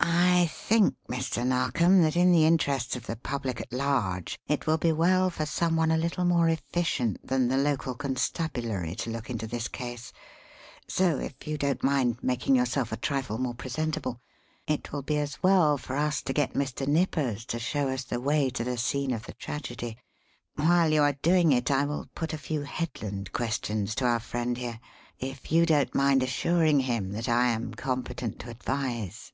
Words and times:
"I 0.00 0.46
think, 0.46 0.94
Mr. 1.10 1.44
Narkom, 1.44 2.00
that 2.02 2.14
in 2.14 2.30
the 2.30 2.46
interests 2.46 2.94
of 2.94 3.06
the 3.06 3.16
public 3.16 3.60
at 3.60 3.72
large 3.72 4.38
it 4.46 4.66
will 4.66 4.78
be 4.78 4.92
well 4.92 5.30
for 5.30 5.44
some 5.44 5.74
one 5.74 5.90
a 5.90 5.96
little 5.96 6.24
more 6.24 6.48
efficient 6.48 7.26
than 7.26 7.48
the 7.48 7.56
local 7.56 7.94
constabulary 7.94 8.94
to 8.96 9.10
look 9.10 9.28
into 9.28 9.46
this 9.46 9.66
case, 9.68 10.12
so, 10.86 11.18
if 11.18 11.46
you 11.48 11.58
don't 11.58 11.82
mind 11.82 12.18
making 12.22 12.54
yourself 12.54 12.92
a 12.92 12.96
trifle 12.96 13.38
more 13.38 13.54
presentable, 13.54 14.20
it 14.66 14.92
will 14.92 15.02
be 15.02 15.18
as 15.18 15.42
well 15.42 15.76
for 15.76 15.96
us 15.96 16.22
to 16.22 16.32
get 16.32 16.54
Mr. 16.54 16.86
Nippers 16.86 17.44
to 17.46 17.58
show 17.58 17.88
us 17.88 18.04
the 18.04 18.20
way 18.20 18.48
to 18.50 18.62
the 18.62 18.78
scene 18.78 19.12
of 19.12 19.26
the 19.26 19.32
tragedy. 19.34 19.98
While 20.54 20.92
you 20.92 21.02
are 21.02 21.14
doing 21.14 21.52
it 21.52 21.70
I 21.70 21.84
will 21.84 22.06
put 22.14 22.32
a 22.32 22.38
few 22.38 22.62
'Headland' 22.62 23.32
questions 23.32 23.94
to 23.96 24.04
our 24.06 24.20
friend 24.20 24.56
here 24.56 24.78
if 25.18 25.50
you 25.50 25.66
don't 25.66 25.94
mind 25.94 26.22
assuring 26.22 26.80
him 26.80 27.10
that 27.12 27.28
I 27.28 27.48
am 27.48 27.74
competent 27.74 28.38
to 28.40 28.50
advise." 28.50 29.32